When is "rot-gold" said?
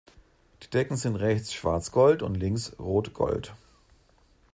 2.79-3.53